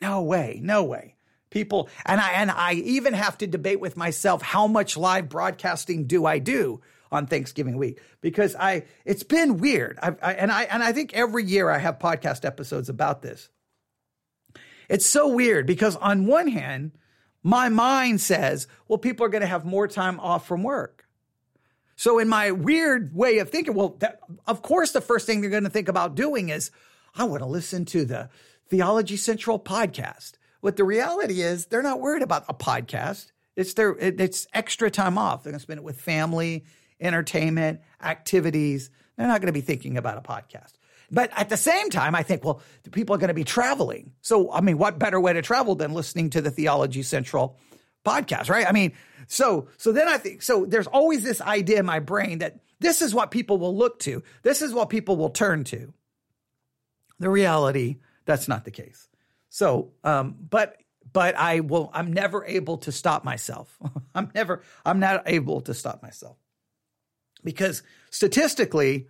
no 0.00 0.22
way, 0.22 0.60
no 0.62 0.84
way. 0.84 1.16
People, 1.50 1.88
and 2.06 2.20
I, 2.20 2.32
and 2.32 2.50
I 2.50 2.74
even 2.74 3.12
have 3.12 3.36
to 3.38 3.46
debate 3.46 3.80
with 3.80 3.96
myself 3.96 4.40
how 4.40 4.66
much 4.66 4.96
live 4.96 5.28
broadcasting 5.28 6.06
do 6.06 6.24
I 6.24 6.38
do 6.38 6.80
on 7.12 7.26
Thanksgiving 7.26 7.76
week 7.76 8.00
because 8.20 8.54
I, 8.54 8.84
it's 9.04 9.24
been 9.24 9.58
weird. 9.58 9.98
I, 10.00 10.32
and 10.32 10.52
I, 10.52 10.62
and 10.64 10.82
I 10.82 10.92
think 10.92 11.12
every 11.12 11.44
year 11.44 11.68
I 11.68 11.78
have 11.78 11.98
podcast 11.98 12.44
episodes 12.44 12.88
about 12.88 13.20
this. 13.20 13.50
It's 14.88 15.06
so 15.06 15.28
weird 15.28 15.66
because 15.66 15.96
on 15.96 16.26
one 16.26 16.48
hand, 16.48 16.92
my 17.42 17.68
mind 17.68 18.20
says, 18.20 18.68
well, 18.86 18.98
people 18.98 19.26
are 19.26 19.30
going 19.30 19.40
to 19.40 19.46
have 19.46 19.64
more 19.64 19.88
time 19.88 20.20
off 20.20 20.46
from 20.46 20.62
work. 20.62 21.06
So, 22.00 22.18
in 22.18 22.30
my 22.30 22.50
weird 22.50 23.14
way 23.14 23.40
of 23.40 23.50
thinking, 23.50 23.74
well, 23.74 23.94
that, 23.98 24.20
of 24.46 24.62
course, 24.62 24.92
the 24.92 25.02
first 25.02 25.26
thing 25.26 25.42
they're 25.42 25.50
going 25.50 25.64
to 25.64 25.68
think 25.68 25.90
about 25.90 26.14
doing 26.14 26.48
is, 26.48 26.70
I 27.14 27.24
want 27.24 27.42
to 27.42 27.46
listen 27.46 27.84
to 27.84 28.06
the 28.06 28.30
Theology 28.68 29.18
Central 29.18 29.58
podcast. 29.58 30.32
What 30.62 30.78
the 30.78 30.84
reality 30.84 31.42
is, 31.42 31.66
they're 31.66 31.82
not 31.82 32.00
worried 32.00 32.22
about 32.22 32.46
a 32.48 32.54
podcast. 32.54 33.32
It's 33.54 33.74
their 33.74 33.90
it's 33.98 34.46
extra 34.54 34.90
time 34.90 35.18
off. 35.18 35.42
They're 35.42 35.52
going 35.52 35.58
to 35.58 35.62
spend 35.62 35.76
it 35.76 35.84
with 35.84 36.00
family, 36.00 36.64
entertainment, 37.02 37.80
activities. 38.02 38.88
They're 39.18 39.28
not 39.28 39.42
going 39.42 39.52
to 39.52 39.60
be 39.60 39.60
thinking 39.60 39.98
about 39.98 40.16
a 40.16 40.22
podcast. 40.22 40.72
but 41.10 41.30
at 41.36 41.50
the 41.50 41.58
same 41.58 41.90
time, 41.90 42.14
I 42.14 42.22
think, 42.22 42.44
well, 42.44 42.62
people 42.92 43.14
are 43.14 43.18
going 43.18 43.28
to 43.28 43.34
be 43.34 43.44
traveling. 43.44 44.12
So, 44.22 44.50
I 44.50 44.62
mean, 44.62 44.78
what 44.78 44.98
better 44.98 45.20
way 45.20 45.34
to 45.34 45.42
travel 45.42 45.74
than 45.74 45.92
listening 45.92 46.30
to 46.30 46.40
the 46.40 46.50
Theology 46.50 47.02
Central 47.02 47.58
podcast, 48.04 48.48
right? 48.48 48.66
I 48.66 48.72
mean, 48.72 48.92
so, 49.26 49.68
so 49.76 49.92
then 49.92 50.08
I 50.08 50.18
think, 50.18 50.42
so 50.42 50.66
there's 50.66 50.86
always 50.86 51.22
this 51.22 51.40
idea 51.40 51.80
in 51.80 51.86
my 51.86 52.00
brain 52.00 52.38
that 52.38 52.60
this 52.80 53.02
is 53.02 53.14
what 53.14 53.30
people 53.30 53.58
will 53.58 53.76
look 53.76 53.98
to. 54.00 54.22
This 54.42 54.62
is 54.62 54.72
what 54.72 54.88
people 54.88 55.16
will 55.16 55.30
turn 55.30 55.64
to. 55.64 55.92
The 57.18 57.30
reality, 57.30 57.98
that's 58.24 58.48
not 58.48 58.64
the 58.64 58.70
case. 58.70 59.08
So, 59.50 59.92
um, 60.04 60.36
but 60.48 60.76
but 61.12 61.34
I 61.36 61.60
will. 61.60 61.90
I'm 61.92 62.12
never 62.12 62.44
able 62.44 62.78
to 62.78 62.92
stop 62.92 63.24
myself. 63.24 63.76
I'm 64.14 64.30
never. 64.34 64.62
I'm 64.86 65.00
not 65.00 65.24
able 65.26 65.60
to 65.62 65.74
stop 65.74 66.02
myself 66.02 66.36
because 67.44 67.82
statistically, 68.10 69.08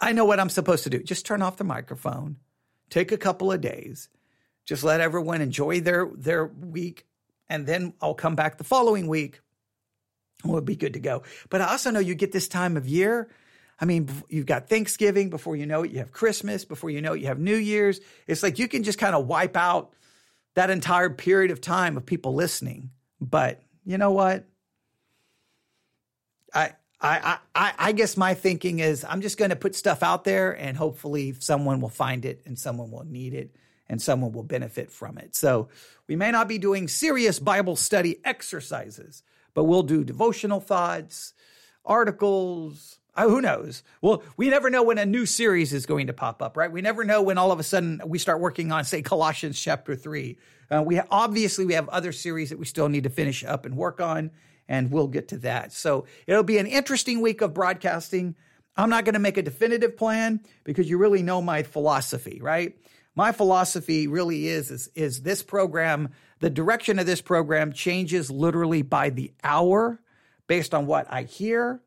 I 0.00 0.12
know 0.12 0.24
what 0.24 0.40
I'm 0.40 0.48
supposed 0.48 0.84
to 0.84 0.90
do. 0.90 1.02
Just 1.02 1.26
turn 1.26 1.42
off 1.42 1.58
the 1.58 1.64
microphone, 1.64 2.36
take 2.88 3.12
a 3.12 3.18
couple 3.18 3.52
of 3.52 3.60
days, 3.60 4.08
just 4.64 4.82
let 4.82 5.00
everyone 5.00 5.40
enjoy 5.40 5.80
their 5.80 6.08
their 6.16 6.46
week, 6.46 7.06
and 7.50 7.66
then 7.66 7.92
I'll 8.00 8.14
come 8.14 8.36
back 8.36 8.56
the 8.56 8.64
following 8.64 9.08
week. 9.08 9.40
We'll 10.44 10.62
be 10.62 10.76
good 10.76 10.94
to 10.94 11.00
go. 11.00 11.24
But 11.50 11.60
I 11.60 11.66
also 11.66 11.90
know 11.90 12.00
you 12.00 12.14
get 12.14 12.32
this 12.32 12.48
time 12.48 12.78
of 12.78 12.88
year. 12.88 13.28
I 13.78 13.84
mean, 13.84 14.08
you've 14.28 14.46
got 14.46 14.68
Thanksgiving 14.68 15.28
before 15.28 15.56
you 15.56 15.66
know 15.66 15.82
it. 15.82 15.90
You 15.90 15.98
have 15.98 16.12
Christmas 16.12 16.64
before 16.64 16.88
you 16.88 17.02
know 17.02 17.12
it. 17.12 17.20
You 17.20 17.26
have 17.26 17.38
New 17.38 17.56
Year's. 17.56 18.00
It's 18.26 18.42
like 18.42 18.58
you 18.58 18.68
can 18.68 18.84
just 18.84 18.98
kind 18.98 19.14
of 19.14 19.26
wipe 19.26 19.56
out 19.56 19.92
that 20.54 20.70
entire 20.70 21.10
period 21.10 21.50
of 21.50 21.60
time 21.60 21.96
of 21.96 22.06
people 22.06 22.34
listening. 22.34 22.90
But 23.20 23.60
you 23.84 23.98
know 23.98 24.12
what? 24.12 24.44
I 26.54 26.72
I 27.00 27.38
I 27.54 27.72
I 27.78 27.92
guess 27.92 28.16
my 28.16 28.34
thinking 28.34 28.78
is 28.78 29.04
I'm 29.04 29.20
just 29.20 29.38
going 29.38 29.50
to 29.50 29.56
put 29.56 29.74
stuff 29.74 30.02
out 30.02 30.24
there 30.24 30.52
and 30.52 30.76
hopefully 30.76 31.34
someone 31.38 31.80
will 31.80 31.88
find 31.88 32.24
it 32.24 32.42
and 32.46 32.58
someone 32.58 32.90
will 32.90 33.04
need 33.04 33.34
it 33.34 33.54
and 33.90 34.00
someone 34.00 34.32
will 34.32 34.44
benefit 34.44 34.90
from 34.90 35.18
it. 35.18 35.34
So 35.34 35.68
we 36.06 36.14
may 36.14 36.30
not 36.30 36.48
be 36.48 36.58
doing 36.58 36.86
serious 36.88 37.40
Bible 37.40 37.74
study 37.74 38.20
exercises, 38.24 39.24
but 39.52 39.64
we'll 39.64 39.82
do 39.82 40.04
devotional 40.04 40.60
thoughts, 40.60 41.34
articles, 41.84 43.00
uh, 43.16 43.28
who 43.28 43.40
knows? 43.40 43.82
Well, 44.00 44.22
we 44.36 44.48
never 44.48 44.70
know 44.70 44.84
when 44.84 44.98
a 44.98 45.04
new 45.04 45.26
series 45.26 45.72
is 45.72 45.86
going 45.86 46.06
to 46.06 46.12
pop 46.12 46.40
up, 46.40 46.56
right? 46.56 46.70
We 46.70 46.80
never 46.80 47.04
know 47.04 47.20
when 47.20 47.36
all 47.36 47.50
of 47.50 47.58
a 47.58 47.64
sudden 47.64 48.00
we 48.06 48.18
start 48.18 48.40
working 48.40 48.70
on, 48.70 48.84
say, 48.84 49.02
Colossians 49.02 49.60
chapter 49.60 49.96
three. 49.96 50.38
Uh, 50.70 50.84
we 50.86 51.00
obviously 51.10 51.66
we 51.66 51.74
have 51.74 51.88
other 51.88 52.12
series 52.12 52.50
that 52.50 52.58
we 52.60 52.66
still 52.66 52.88
need 52.88 53.02
to 53.02 53.10
finish 53.10 53.42
up 53.44 53.66
and 53.66 53.76
work 53.76 54.00
on, 54.00 54.30
and 54.68 54.92
we'll 54.92 55.08
get 55.08 55.26
to 55.28 55.38
that. 55.38 55.72
So 55.72 56.06
it'll 56.28 56.44
be 56.44 56.58
an 56.58 56.66
interesting 56.68 57.20
week 57.20 57.40
of 57.40 57.52
broadcasting. 57.52 58.36
I'm 58.76 58.88
not 58.88 59.04
going 59.04 59.14
to 59.14 59.18
make 59.20 59.36
a 59.36 59.42
definitive 59.42 59.96
plan 59.96 60.40
because 60.62 60.88
you 60.88 60.96
really 60.96 61.24
know 61.24 61.42
my 61.42 61.64
philosophy, 61.64 62.38
right? 62.40 62.76
My 63.14 63.32
philosophy 63.32 64.06
really 64.06 64.46
is, 64.46 64.70
is 64.70 64.88
is 64.94 65.22
this 65.22 65.42
program, 65.42 66.10
the 66.38 66.50
direction 66.50 66.98
of 66.98 67.06
this 67.06 67.20
program 67.20 67.72
changes 67.72 68.30
literally 68.30 68.82
by 68.82 69.10
the 69.10 69.32
hour 69.42 70.00
based 70.46 70.74
on 70.74 70.86
what 70.86 71.06
I 71.12 71.22
hear 71.22 71.80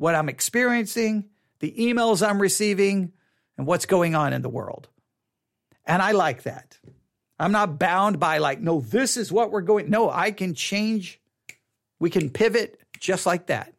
what 0.00 0.14
I'm 0.14 0.30
experiencing, 0.30 1.28
the 1.58 1.74
emails 1.78 2.26
I'm 2.26 2.40
receiving, 2.40 3.12
and 3.58 3.66
what's 3.66 3.84
going 3.84 4.14
on 4.14 4.32
in 4.32 4.40
the 4.40 4.48
world. 4.48 4.88
And 5.84 6.00
I 6.00 6.12
like 6.12 6.44
that. 6.44 6.78
I'm 7.38 7.52
not 7.52 7.78
bound 7.78 8.18
by, 8.18 8.38
like, 8.38 8.62
no, 8.62 8.80
this 8.80 9.18
is 9.18 9.30
what 9.30 9.50
we're 9.50 9.60
going. 9.60 9.90
No, 9.90 10.10
I 10.10 10.30
can 10.30 10.54
change. 10.54 11.20
We 11.98 12.08
can 12.08 12.30
pivot 12.30 12.80
just 12.98 13.26
like 13.26 13.48
that. 13.48 13.74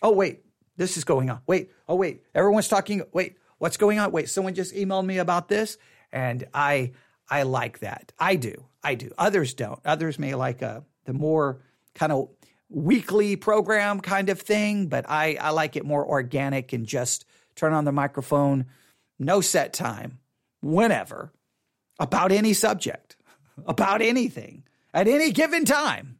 Oh, 0.00 0.12
wait, 0.12 0.46
this 0.78 0.96
is 0.96 1.04
going 1.04 1.28
on. 1.28 1.42
Wait, 1.46 1.70
oh, 1.86 1.96
wait, 1.96 2.22
everyone's 2.34 2.68
talking. 2.68 3.02
Wait, 3.12 3.36
what's 3.58 3.76
going 3.76 3.98
on? 3.98 4.12
Wait, 4.12 4.30
someone 4.30 4.54
just 4.54 4.74
emailed 4.74 5.04
me 5.04 5.18
about 5.18 5.48
this. 5.48 5.76
And 6.12 6.46
I, 6.52 6.92
I 7.28 7.42
like 7.44 7.80
that. 7.80 8.12
I 8.18 8.36
do. 8.36 8.64
I 8.82 8.94
do. 8.94 9.10
Others 9.18 9.54
don't. 9.54 9.80
Others 9.84 10.18
may 10.18 10.34
like 10.34 10.62
a, 10.62 10.68
uh, 10.68 10.80
the 11.04 11.12
more 11.12 11.62
kind 11.94 12.12
of 12.12 12.28
weekly 12.68 13.36
program 13.36 14.00
kind 14.00 14.28
of 14.28 14.40
thing, 14.40 14.86
but 14.86 15.08
I, 15.08 15.36
I 15.40 15.50
like 15.50 15.76
it 15.76 15.84
more 15.84 16.06
organic 16.06 16.72
and 16.72 16.86
just 16.86 17.24
turn 17.56 17.72
on 17.72 17.84
the 17.84 17.92
microphone, 17.92 18.66
no 19.18 19.40
set 19.40 19.72
time, 19.72 20.18
whenever, 20.62 21.32
about 21.98 22.32
any 22.32 22.52
subject, 22.52 23.16
about 23.66 24.02
anything, 24.02 24.64
at 24.94 25.08
any 25.08 25.32
given 25.32 25.64
time. 25.64 26.18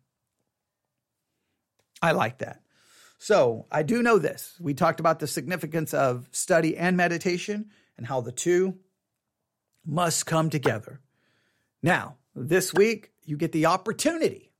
I 2.02 2.12
like 2.12 2.38
that. 2.38 2.60
So 3.18 3.66
I 3.70 3.82
do 3.82 4.02
know 4.02 4.18
this. 4.18 4.56
We 4.60 4.74
talked 4.74 5.00
about 5.00 5.18
the 5.18 5.26
significance 5.26 5.92
of 5.92 6.28
study 6.32 6.76
and 6.76 6.96
meditation 6.96 7.70
and 7.96 8.06
how 8.06 8.22
the 8.22 8.32
two 8.32 8.78
must 9.84 10.26
come 10.26 10.50
together. 10.50 11.00
Now, 11.82 12.16
this 12.34 12.72
week, 12.74 13.12
you 13.24 13.36
get 13.36 13.52
the 13.52 13.66
opportunity 13.66 14.50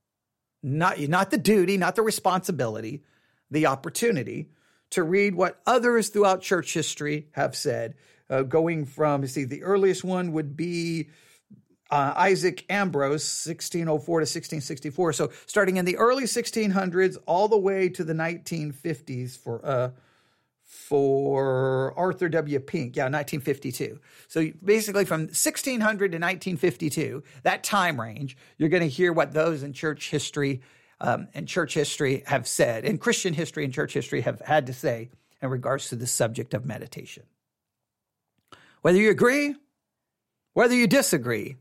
not, 0.62 0.98
not 1.00 1.30
the 1.30 1.38
duty, 1.38 1.76
not 1.76 1.96
the 1.96 2.02
responsibility, 2.02 3.02
the 3.50 3.66
opportunity 3.66 4.50
to 4.90 5.02
read 5.02 5.34
what 5.34 5.60
others 5.66 6.08
throughout 6.08 6.42
church 6.42 6.74
history 6.74 7.28
have 7.32 7.56
said. 7.56 7.94
Uh, 8.28 8.42
going 8.42 8.84
from, 8.84 9.22
you 9.22 9.28
see, 9.28 9.44
the 9.44 9.62
earliest 9.62 10.04
one 10.04 10.32
would 10.32 10.56
be 10.56 11.08
uh, 11.90 12.12
Isaac 12.16 12.64
Ambrose, 12.70 13.44
1604 13.46 14.20
to 14.20 14.22
1664. 14.22 15.12
So 15.14 15.30
starting 15.46 15.78
in 15.78 15.84
the 15.84 15.96
early 15.96 16.24
1600s 16.24 17.16
all 17.26 17.48
the 17.48 17.58
way 17.58 17.88
to 17.88 18.04
the 18.04 18.12
1950s 18.12 19.36
for 19.36 19.64
uh, 19.64 19.90
for 20.70 21.92
Arthur 21.98 22.28
W. 22.28 22.60
Pink, 22.60 22.94
yeah, 22.94 23.06
1952. 23.06 23.98
So 24.28 24.46
basically 24.62 25.04
from 25.04 25.22
1600 25.22 25.80
to 26.12 26.18
1952, 26.18 27.24
that 27.42 27.64
time 27.64 28.00
range, 28.00 28.36
you're 28.56 28.68
going 28.68 28.84
to 28.84 28.88
hear 28.88 29.12
what 29.12 29.32
those 29.32 29.64
in 29.64 29.72
church 29.72 30.10
history 30.10 30.60
um, 31.00 31.26
and 31.34 31.48
church 31.48 31.74
history 31.74 32.22
have 32.26 32.46
said, 32.46 32.84
and 32.84 33.00
Christian 33.00 33.34
history 33.34 33.64
and 33.64 33.74
church 33.74 33.92
history 33.92 34.20
have 34.20 34.40
had 34.42 34.66
to 34.66 34.72
say 34.72 35.10
in 35.42 35.50
regards 35.50 35.88
to 35.88 35.96
the 35.96 36.06
subject 36.06 36.54
of 36.54 36.64
meditation. 36.64 37.24
Whether 38.82 38.98
you 38.98 39.10
agree, 39.10 39.56
whether 40.52 40.74
you 40.74 40.86
disagree, 40.86 41.56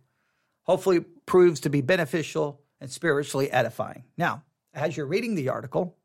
hopefully 0.64 1.00
proves 1.26 1.62
to 1.62 1.72
be 1.72 1.82
beneficial 1.82 2.62
and 2.80 2.92
spiritually 2.92 3.52
edifying. 3.52 4.04
Now, 4.18 4.44
as 4.72 4.96
you're 4.96 5.08
reading 5.08 5.34
the 5.34 5.50
article, 5.50 5.98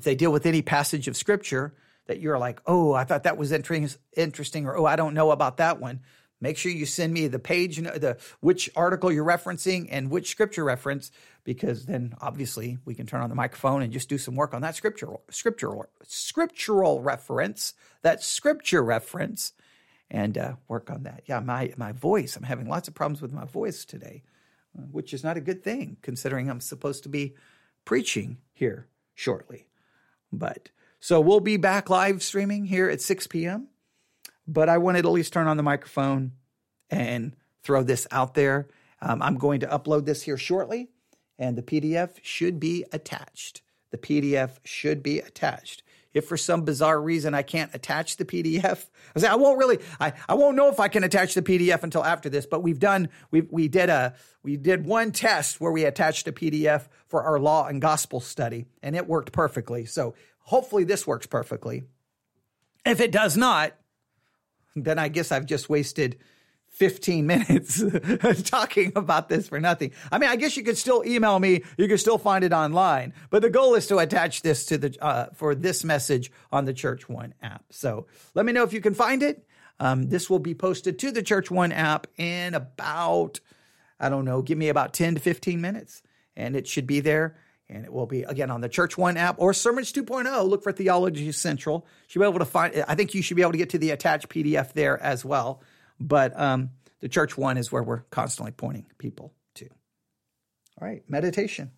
if 0.00 0.04
they 0.04 0.14
deal 0.14 0.32
with 0.32 0.46
any 0.46 0.62
passage 0.62 1.08
of 1.08 1.16
scripture 1.16 1.74
that 2.06 2.20
you're 2.20 2.38
like, 2.38 2.62
oh, 2.64 2.94
I 2.94 3.04
thought 3.04 3.24
that 3.24 3.36
was 3.36 3.52
interesting, 3.52 4.64
or 4.66 4.78
oh, 4.78 4.86
I 4.86 4.96
don't 4.96 5.12
know 5.12 5.30
about 5.30 5.58
that 5.58 5.78
one, 5.78 6.00
make 6.40 6.56
sure 6.56 6.72
you 6.72 6.86
send 6.86 7.12
me 7.12 7.28
the 7.28 7.38
page, 7.38 7.76
the 7.76 8.16
which 8.40 8.70
article 8.74 9.12
you're 9.12 9.26
referencing 9.26 9.88
and 9.90 10.10
which 10.10 10.30
scripture 10.30 10.64
reference, 10.64 11.10
because 11.44 11.84
then 11.84 12.14
obviously 12.18 12.78
we 12.86 12.94
can 12.94 13.04
turn 13.04 13.20
on 13.20 13.28
the 13.28 13.34
microphone 13.34 13.82
and 13.82 13.92
just 13.92 14.08
do 14.08 14.16
some 14.16 14.36
work 14.36 14.54
on 14.54 14.62
that 14.62 14.74
scriptural 14.74 15.22
scriptural 15.28 15.84
scriptural 16.02 17.02
reference, 17.02 17.74
that 18.00 18.22
scripture 18.22 18.82
reference, 18.82 19.52
and 20.10 20.38
uh, 20.38 20.54
work 20.66 20.90
on 20.90 21.02
that. 21.02 21.24
Yeah, 21.26 21.40
my 21.40 21.74
my 21.76 21.92
voice. 21.92 22.36
I'm 22.36 22.44
having 22.44 22.68
lots 22.70 22.88
of 22.88 22.94
problems 22.94 23.20
with 23.20 23.34
my 23.34 23.44
voice 23.44 23.84
today, 23.84 24.22
which 24.72 25.12
is 25.12 25.22
not 25.22 25.36
a 25.36 25.42
good 25.42 25.62
thing 25.62 25.98
considering 26.00 26.48
I'm 26.48 26.62
supposed 26.62 27.02
to 27.02 27.10
be 27.10 27.34
preaching 27.84 28.38
here 28.54 28.88
shortly. 29.14 29.66
But 30.32 30.70
so 31.00 31.20
we'll 31.20 31.40
be 31.40 31.56
back 31.56 31.88
live 31.88 32.22
streaming 32.22 32.66
here 32.66 32.88
at 32.88 33.00
6 33.00 33.26
p.m. 33.26 33.68
But 34.46 34.68
I 34.68 34.78
wanted 34.78 35.02
to 35.02 35.08
at 35.08 35.12
least 35.12 35.32
turn 35.32 35.46
on 35.46 35.56
the 35.56 35.62
microphone 35.62 36.32
and 36.90 37.34
throw 37.62 37.82
this 37.82 38.06
out 38.10 38.34
there. 38.34 38.68
Um, 39.00 39.22
I'm 39.22 39.36
going 39.36 39.60
to 39.60 39.66
upload 39.66 40.04
this 40.04 40.22
here 40.22 40.36
shortly, 40.36 40.90
and 41.38 41.56
the 41.56 41.62
PDF 41.62 42.18
should 42.22 42.60
be 42.60 42.84
attached. 42.92 43.62
The 43.90 43.98
PDF 43.98 44.58
should 44.64 45.02
be 45.02 45.20
attached. 45.20 45.82
If 46.12 46.26
for 46.26 46.36
some 46.36 46.62
bizarre 46.62 47.00
reason 47.00 47.34
I 47.34 47.42
can't 47.42 47.72
attach 47.74 48.16
the 48.16 48.24
PDF, 48.24 48.86
I 49.14 49.20
say 49.20 49.28
I 49.28 49.36
won't 49.36 49.58
really, 49.58 49.78
I, 50.00 50.12
I 50.28 50.34
won't 50.34 50.56
know 50.56 50.68
if 50.68 50.80
I 50.80 50.88
can 50.88 51.04
attach 51.04 51.34
the 51.34 51.42
PDF 51.42 51.82
until 51.82 52.04
after 52.04 52.28
this. 52.28 52.46
But 52.46 52.62
we've 52.62 52.80
done, 52.80 53.08
we 53.30 53.42
we 53.42 53.68
did 53.68 53.88
a 53.88 54.14
we 54.42 54.56
did 54.56 54.86
one 54.86 55.12
test 55.12 55.60
where 55.60 55.70
we 55.70 55.84
attached 55.84 56.26
a 56.26 56.32
PDF 56.32 56.88
for 57.06 57.22
our 57.22 57.38
law 57.38 57.66
and 57.66 57.80
gospel 57.80 58.20
study, 58.20 58.66
and 58.82 58.96
it 58.96 59.06
worked 59.06 59.32
perfectly. 59.32 59.86
So 59.86 60.14
hopefully 60.40 60.84
this 60.84 61.06
works 61.06 61.26
perfectly. 61.26 61.84
If 62.84 63.00
it 63.00 63.12
does 63.12 63.36
not, 63.36 63.74
then 64.74 64.98
I 64.98 65.08
guess 65.08 65.30
I've 65.30 65.46
just 65.46 65.68
wasted 65.68 66.18
15 66.70 67.26
minutes 67.26 67.82
talking 68.44 68.92
about 68.96 69.28
this 69.28 69.48
for 69.48 69.60
nothing. 69.60 69.92
I 70.10 70.18
mean, 70.18 70.30
I 70.30 70.36
guess 70.36 70.56
you 70.56 70.62
could 70.62 70.78
still 70.78 71.04
email 71.04 71.38
me. 71.38 71.62
You 71.76 71.88
could 71.88 72.00
still 72.00 72.18
find 72.18 72.44
it 72.44 72.52
online, 72.52 73.12
but 73.28 73.42
the 73.42 73.50
goal 73.50 73.74
is 73.74 73.86
to 73.88 73.98
attach 73.98 74.42
this 74.42 74.66
to 74.66 74.78
the, 74.78 74.96
uh, 75.00 75.26
for 75.34 75.54
this 75.54 75.84
message 75.84 76.32
on 76.50 76.64
the 76.64 76.72
Church 76.72 77.08
One 77.08 77.34
app. 77.42 77.64
So 77.70 78.06
let 78.34 78.46
me 78.46 78.52
know 78.52 78.62
if 78.62 78.72
you 78.72 78.80
can 78.80 78.94
find 78.94 79.22
it. 79.22 79.46
Um, 79.78 80.08
this 80.08 80.28
will 80.28 80.38
be 80.38 80.54
posted 80.54 80.98
to 80.98 81.10
the 81.10 81.22
Church 81.22 81.50
One 81.50 81.72
app 81.72 82.06
in 82.16 82.54
about, 82.54 83.40
I 83.98 84.08
don't 84.08 84.24
know, 84.24 84.42
give 84.42 84.58
me 84.58 84.68
about 84.68 84.92
10 84.92 85.14
to 85.14 85.20
15 85.20 85.60
minutes 85.60 86.02
and 86.36 86.56
it 86.56 86.66
should 86.66 86.86
be 86.86 87.00
there. 87.00 87.36
And 87.68 87.84
it 87.84 87.92
will 87.92 88.06
be 88.06 88.24
again 88.24 88.50
on 88.50 88.62
the 88.62 88.68
Church 88.68 88.98
One 88.98 89.16
app 89.16 89.36
or 89.38 89.54
Sermons 89.54 89.92
2.0. 89.92 90.48
Look 90.48 90.64
for 90.64 90.72
Theology 90.72 91.30
Central. 91.30 91.86
You'll 92.08 92.24
be 92.24 92.28
able 92.28 92.40
to 92.40 92.44
find. 92.44 92.84
I 92.88 92.96
think 92.96 93.14
you 93.14 93.22
should 93.22 93.36
be 93.36 93.42
able 93.42 93.52
to 93.52 93.58
get 93.58 93.70
to 93.70 93.78
the 93.78 93.90
attached 93.90 94.28
PDF 94.28 94.72
there 94.72 95.00
as 95.00 95.24
well. 95.24 95.62
But 96.00 96.38
um, 96.40 96.70
the 97.00 97.08
Church 97.08 97.36
One 97.36 97.58
is 97.58 97.70
where 97.70 97.82
we're 97.82 98.00
constantly 98.10 98.52
pointing 98.52 98.86
people 98.98 99.34
to. 99.54 99.66
All 100.80 100.88
right, 100.88 101.02
meditation. 101.08 101.72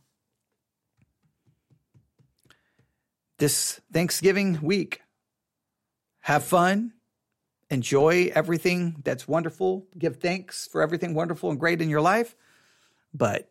This 3.38 3.81
Thanksgiving 3.93 4.61
week, 4.62 5.02
have 6.21 6.45
fun, 6.45 6.93
enjoy 7.69 8.31
everything 8.33 8.97
that's 9.02 9.26
wonderful, 9.26 9.87
give 9.99 10.19
thanks 10.19 10.69
for 10.71 10.81
everything 10.81 11.14
wonderful 11.14 11.50
and 11.50 11.59
great 11.59 11.83
in 11.83 11.91
your 11.91 12.00
life, 12.00 12.37
but 13.12 13.50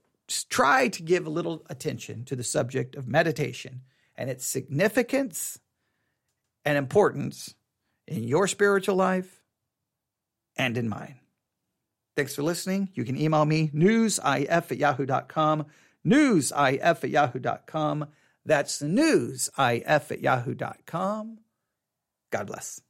try 0.50 0.88
to 0.88 1.04
give 1.04 1.25
a 1.25 1.30
little 1.30 1.66
attention 1.70 2.24
to 2.24 2.38
the 2.38 2.44
subject 2.44 2.96
of 2.96 3.08
meditation 3.08 3.82
and 4.16 4.30
its 4.30 4.46
significance 4.46 5.60
and 6.63 6.78
importance 6.78 7.56
in 8.08 8.24
your 8.24 8.48
spiritual 8.48 8.96
life 8.96 9.40
and 10.58 10.77
in 10.77 10.89
mine. 10.89 11.20
Thanks 12.15 12.36
for 12.36 12.43
listening. 12.43 12.89
You 12.93 13.03
can 13.03 13.17
email 13.17 13.46
me 13.46 13.70
newsif 13.74 14.46
at 14.50 14.77
yahoo.com, 14.77 15.65
newsif 16.05 16.79
at 16.84 17.10
yahoo.com. 17.10 18.08
That's 18.46 18.79
the 18.79 18.88
newsif 18.88 19.84
at 19.88 20.22
yahoo.com. 20.22 21.38
God 22.31 22.48
bless. 22.48 22.81